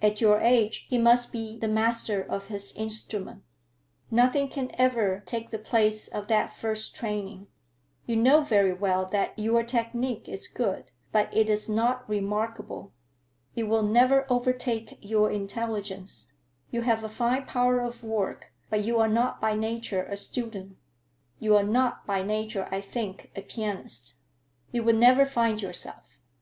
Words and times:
At 0.00 0.22
your 0.22 0.40
age 0.40 0.86
he 0.88 0.96
must 0.96 1.32
be 1.32 1.58
the 1.58 1.68
master 1.68 2.22
of 2.22 2.46
his 2.46 2.72
instrument. 2.76 3.42
Nothing 4.10 4.48
can 4.48 4.70
ever 4.78 5.22
take 5.26 5.50
the 5.50 5.58
place 5.58 6.08
of 6.08 6.28
that 6.28 6.56
first 6.56 6.94
training. 6.96 7.48
You 8.06 8.16
know 8.16 8.40
very 8.40 8.72
well 8.72 9.04
that 9.10 9.38
your 9.38 9.62
technique 9.64 10.30
is 10.30 10.48
good, 10.48 10.92
but 11.12 11.28
it 11.36 11.50
is 11.50 11.68
not 11.68 12.08
remarkable. 12.08 12.94
It 13.54 13.64
will 13.64 13.82
never 13.82 14.24
overtake 14.32 14.96
your 15.02 15.30
intelligence. 15.30 16.32
You 16.70 16.80
have 16.80 17.04
a 17.04 17.10
fine 17.10 17.44
power 17.44 17.80
of 17.80 18.02
work, 18.02 18.54
but 18.70 18.82
you 18.82 18.98
are 18.98 19.08
not 19.08 19.42
by 19.42 19.54
nature 19.54 20.04
a 20.04 20.16
student. 20.16 20.78
You 21.38 21.54
are 21.54 21.62
not 21.62 22.06
by 22.06 22.22
nature, 22.22 22.66
I 22.70 22.80
think, 22.80 23.30
a 23.36 23.42
pianist. 23.42 24.14
You 24.72 24.84
would 24.84 24.96
never 24.96 25.26
find 25.26 25.60
yourself. 25.60 26.18